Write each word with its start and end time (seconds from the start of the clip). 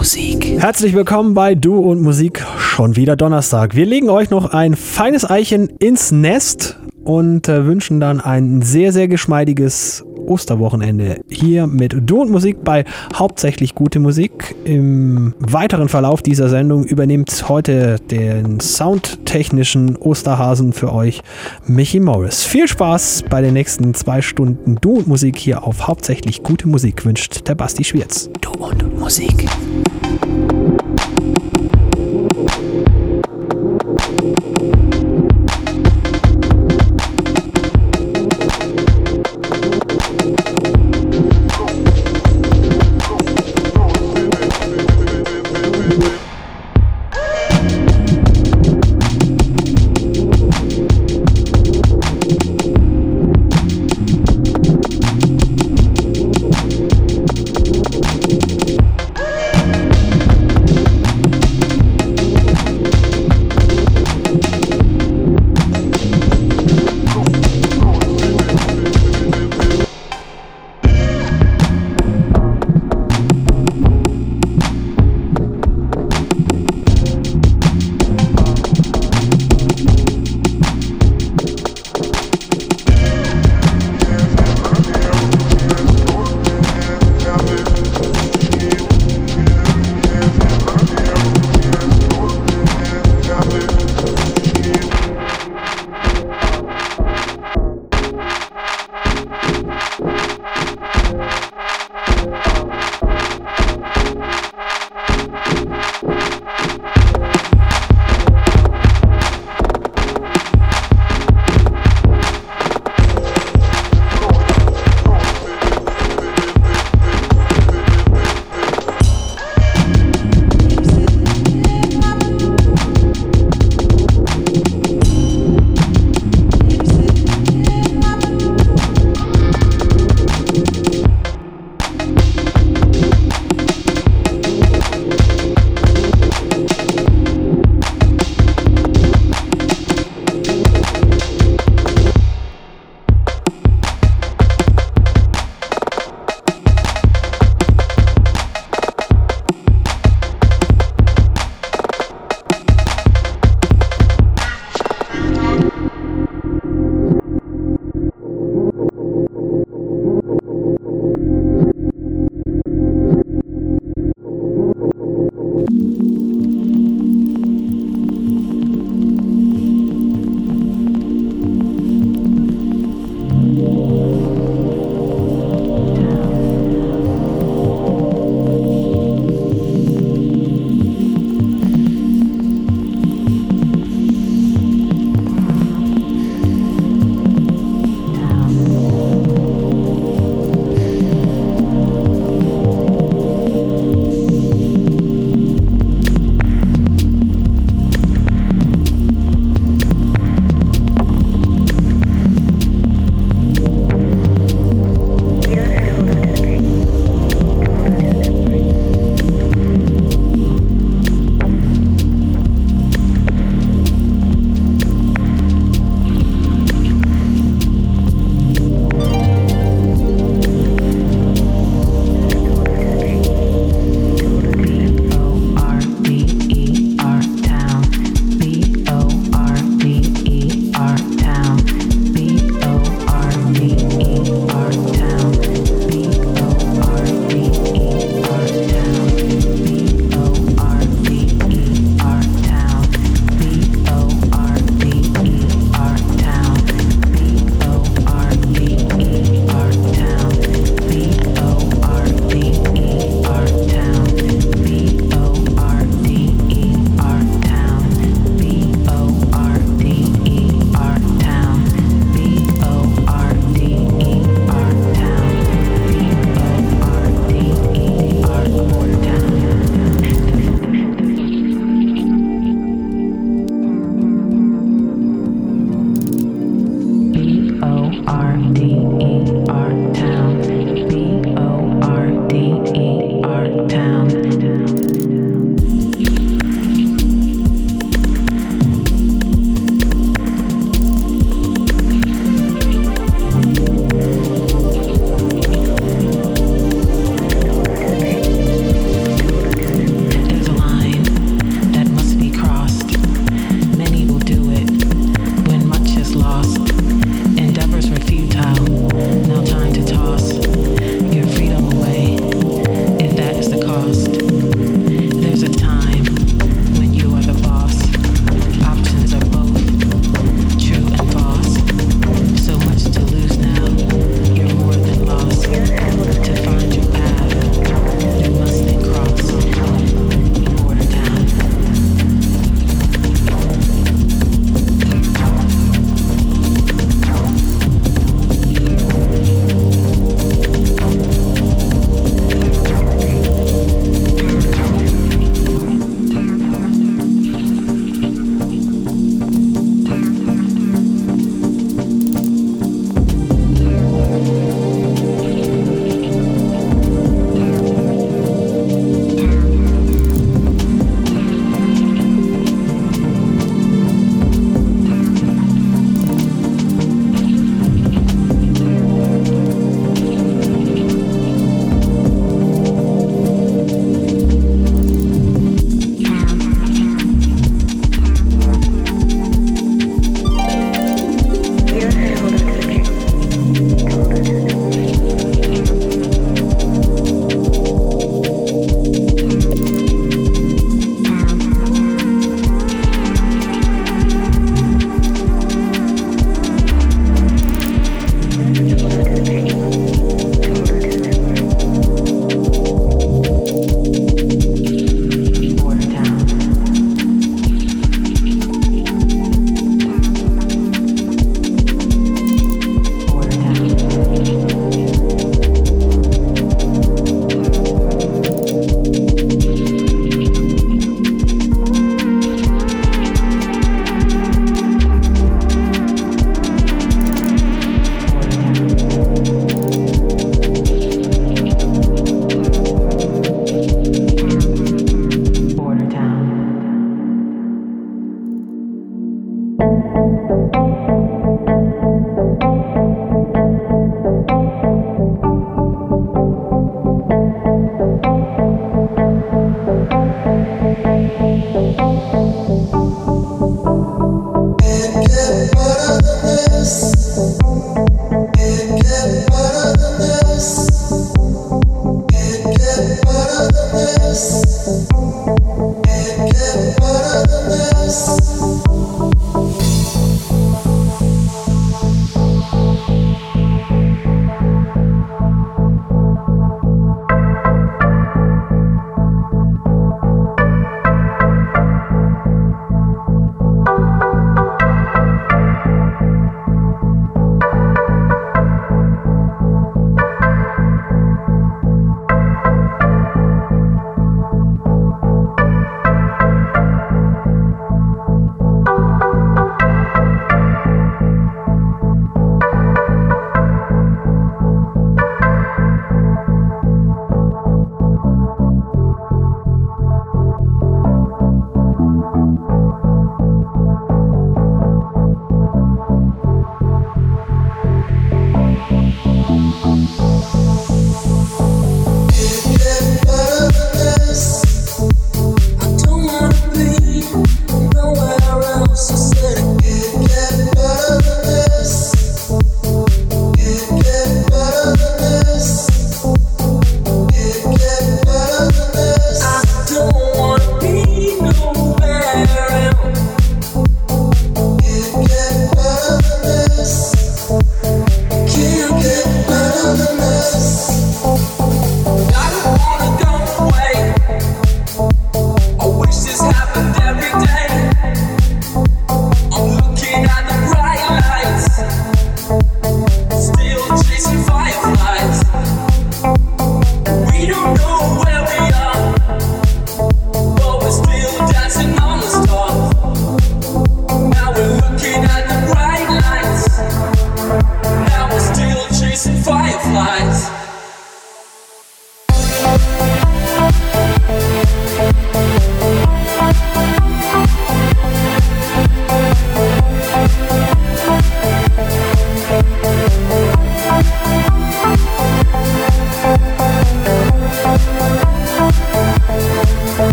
Musik. 0.00 0.46
Herzlich 0.58 0.94
willkommen 0.94 1.34
bei 1.34 1.54
Du 1.54 1.78
und 1.78 2.00
Musik. 2.00 2.42
Schon 2.56 2.96
wieder 2.96 3.16
Donnerstag. 3.16 3.76
Wir 3.76 3.84
legen 3.84 4.08
euch 4.08 4.30
noch 4.30 4.54
ein 4.54 4.74
feines 4.74 5.28
Eichen 5.28 5.68
ins 5.78 6.10
Nest 6.10 6.78
und 7.04 7.50
äh, 7.50 7.66
wünschen 7.66 8.00
dann 8.00 8.18
ein 8.18 8.62
sehr, 8.62 8.94
sehr 8.94 9.08
geschmeidiges 9.08 10.02
Osterwochenende 10.30 11.20
hier 11.28 11.66
mit 11.66 11.94
Du 12.06 12.22
und 12.22 12.30
Musik 12.30 12.62
bei 12.62 12.84
hauptsächlich 13.14 13.74
gute 13.74 13.98
Musik. 13.98 14.54
Im 14.64 15.34
weiteren 15.40 15.88
Verlauf 15.88 16.22
dieser 16.22 16.48
Sendung 16.48 16.84
übernimmt 16.84 17.48
heute 17.48 17.96
den 18.10 18.60
soundtechnischen 18.60 19.96
Osterhasen 19.96 20.72
für 20.72 20.92
euch 20.92 21.20
Michi 21.66 21.98
Morris. 21.98 22.44
Viel 22.44 22.68
Spaß 22.68 23.24
bei 23.28 23.42
den 23.42 23.54
nächsten 23.54 23.92
zwei 23.94 24.22
Stunden 24.22 24.76
Du 24.80 24.98
und 24.98 25.08
Musik 25.08 25.36
hier 25.36 25.66
auf 25.66 25.88
hauptsächlich 25.88 26.44
gute 26.44 26.68
Musik 26.68 27.04
wünscht 27.04 27.48
der 27.48 27.56
Basti 27.56 27.82
Schwierz. 27.82 28.30
Du 28.40 28.52
und 28.52 28.98
Musik. 28.98 29.46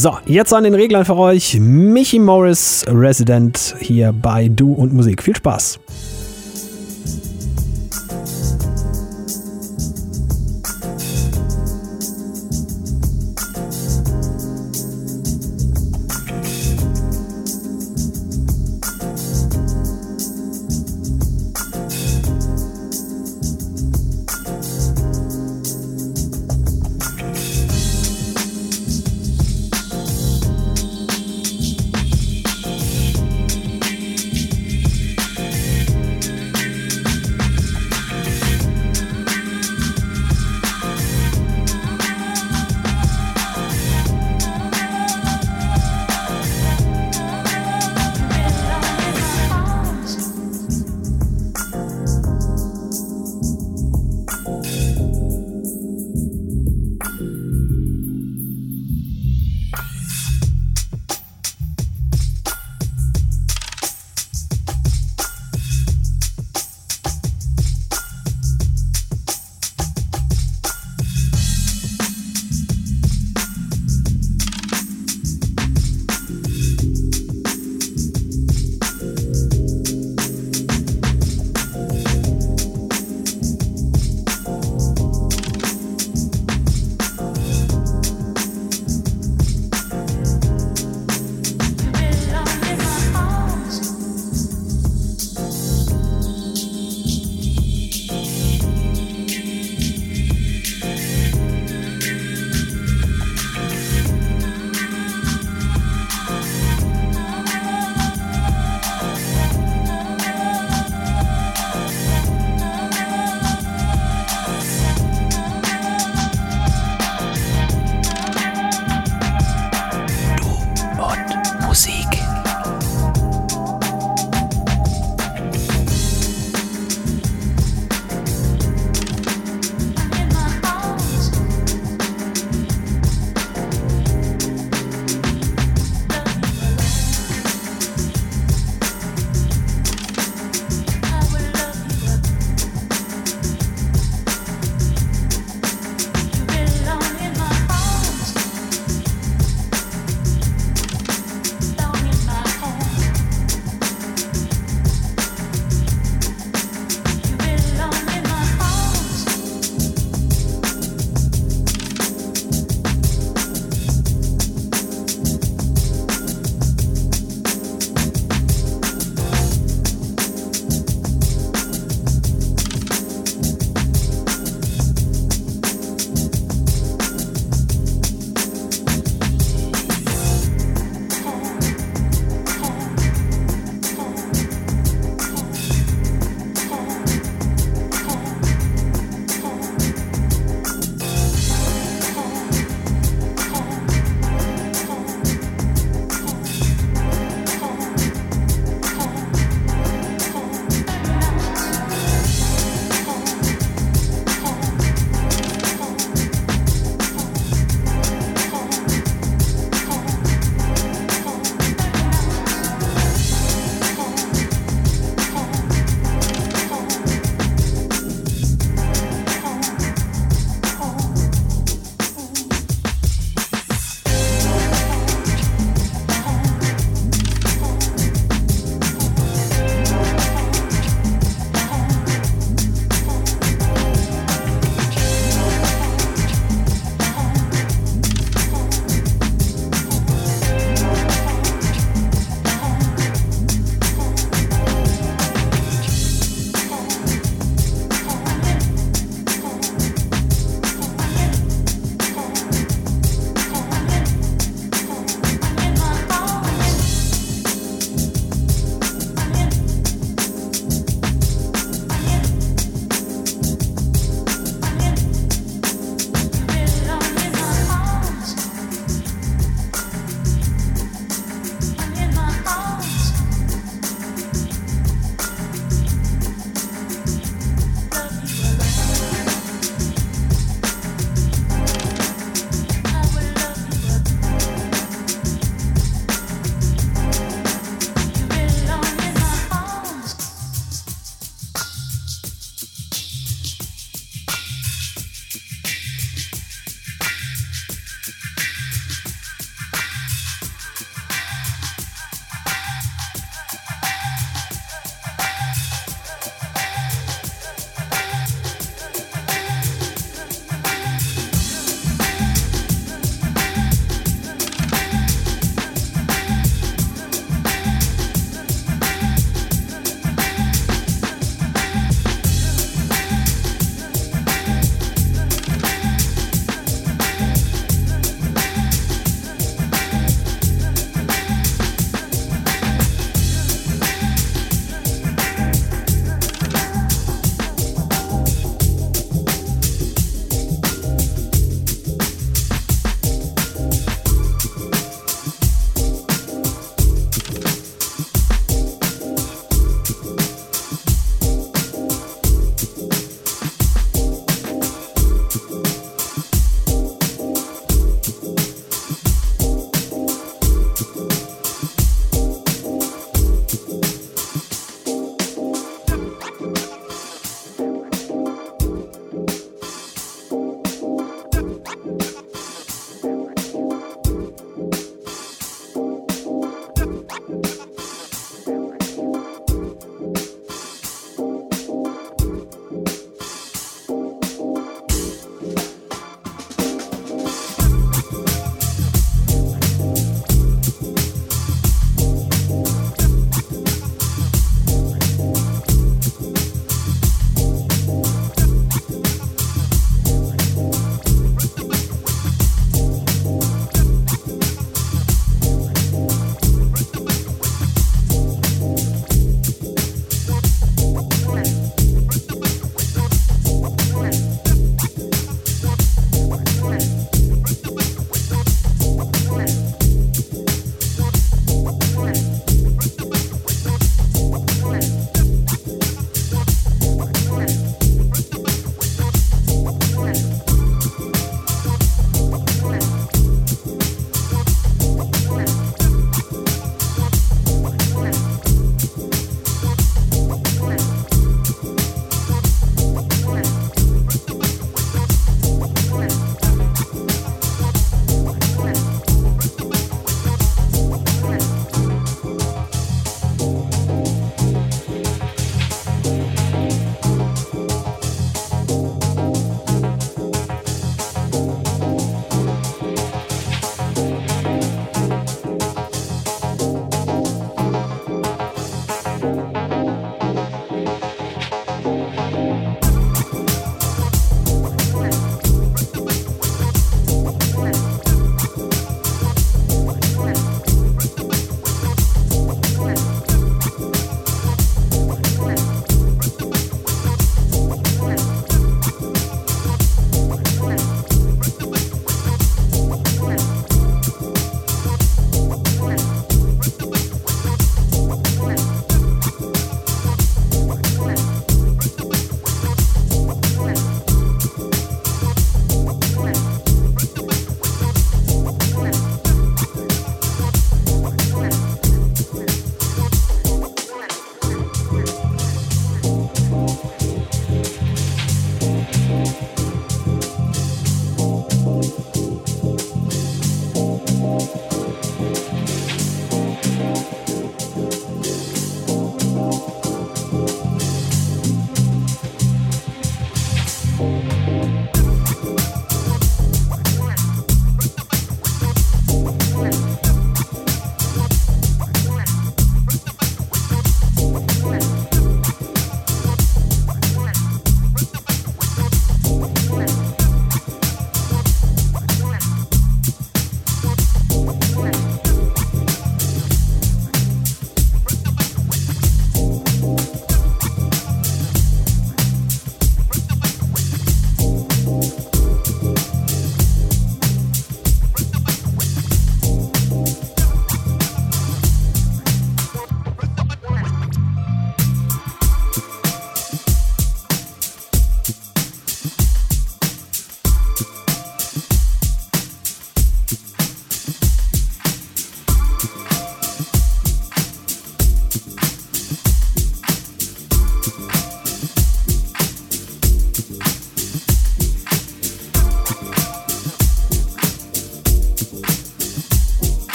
So, 0.00 0.16
jetzt 0.26 0.54
an 0.54 0.62
den 0.62 0.76
Reglern 0.76 1.04
für 1.04 1.16
euch 1.16 1.58
Michi 1.58 2.20
Morris, 2.20 2.84
Resident 2.86 3.74
hier 3.80 4.12
bei 4.12 4.46
Du 4.46 4.72
und 4.72 4.94
Musik. 4.94 5.24
Viel 5.24 5.34
Spaß! 5.34 5.80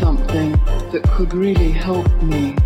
Something 0.00 0.52
that 0.92 1.02
could 1.14 1.34
really 1.34 1.70
help 1.70 2.10
me? 2.22 2.56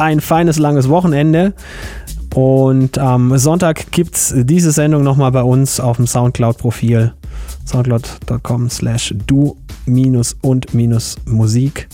Ein 0.00 0.20
feines, 0.20 0.58
langes 0.58 0.88
Wochenende. 0.88 1.54
Und 2.34 2.98
am 2.98 3.36
Sonntag 3.38 3.90
gibt 3.90 4.16
es 4.16 4.34
diese 4.36 4.70
Sendung 4.70 5.02
nochmal 5.02 5.32
bei 5.32 5.42
uns 5.42 5.80
auf 5.80 5.96
dem 5.96 6.06
Soundcloud-Profil. 6.06 7.12
Soundcloud.com 7.66 8.70
slash 8.70 9.14
du 9.26 9.56
minus 9.86 10.36
und 10.40 10.72
minus 10.72 11.16
Musik. 11.26 11.88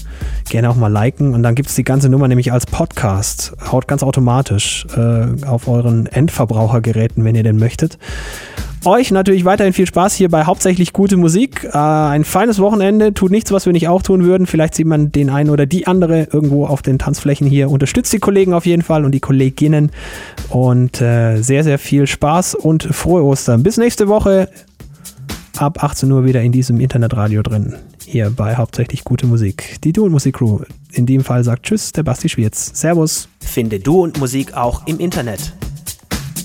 Gerne 0.49 0.71
auch 0.71 0.77
mal 0.77 0.93
liken. 0.93 1.35
Und 1.35 1.43
dann 1.43 1.55
gibt 1.55 1.69
es 1.69 1.75
die 1.75 1.85
ganze 1.85 2.09
Nummer 2.09 2.29
nämlich 2.29 2.53
als 2.53 2.67
Podcast. 2.67 3.55
Haut 3.71 3.89
ganz 3.89 4.03
automatisch 4.03 4.87
äh, 4.97 5.45
auf 5.47 5.69
euren 5.69 6.07
Endverbrauchergeräten, 6.07 7.25
wenn 7.25 7.35
ihr 7.35 7.43
denn 7.43 7.57
möchtet. 7.57 7.99
Euch 8.87 9.11
natürlich 9.11 9.45
weiterhin 9.45 9.73
viel 9.73 9.89
Spaß 9.89 10.15
hier 10.15 10.29
bei 10.29 10.45
hauptsächlich 10.45 10.93
gute 10.93 11.17
Musik. 11.17 11.65
Äh, 11.65 11.77
ein 11.77 12.23
feines 12.23 12.61
Wochenende. 12.61 13.13
Tut 13.13 13.33
nichts, 13.33 13.51
was 13.51 13.67
wir 13.67 13.73
nicht 13.73 13.89
auch 13.89 14.01
tun 14.01 14.23
würden. 14.23 14.47
Vielleicht 14.47 14.77
sieht 14.77 14.87
man 14.87 15.11
den 15.11 15.29
einen 15.29 15.51
oder 15.51 15.67
die 15.67 15.89
andere 15.89 16.29
irgendwo 16.33 16.67
auf 16.67 16.83
den 16.83 16.97
Tanzflächen 16.97 17.49
hier. 17.49 17.69
Unterstützt 17.69 18.13
die 18.13 18.21
Kollegen 18.21 18.55
auf 18.55 18.65
jeden 18.65 18.83
Fall 18.83 19.05
und 19.05 19.11
die 19.11 19.19
Kolleginnen. 19.19 19.91
Und 20.51 21.01
äh, 21.01 21.43
sehr, 21.43 21.65
sehr 21.65 21.81
viel 21.81 22.07
Spaß 22.07 22.55
und 22.55 22.85
frohe 22.85 23.25
Ostern. 23.25 23.65
Bis 23.65 23.77
nächste 23.77 24.07
Woche 24.07 24.49
ab 25.57 25.83
18 25.83 26.13
Uhr 26.13 26.25
wieder 26.25 26.43
in 26.43 26.53
diesem 26.53 26.79
Internetradio 26.79 27.43
drin. 27.43 27.75
Hier 28.05 28.31
bei 28.31 28.55
hauptsächlich 28.55 29.03
gute 29.03 29.27
Musik. 29.27 29.79
Die 29.83 29.93
Du 29.93 30.05
und 30.05 30.13
Musik 30.13 30.37
Crew. 30.37 30.61
In 30.93 31.07
dem 31.07 31.25
Fall 31.25 31.43
sagt 31.43 31.65
Tschüss, 31.65 31.91
der 31.91 32.05
Basti 32.05 32.29
Schwierz. 32.29 32.71
Servus. 32.73 33.29
Finde 33.41 33.81
Du 33.81 34.05
und 34.05 34.21
Musik 34.21 34.55
auch 34.57 34.87
im 34.87 35.01
Internet. 35.01 35.55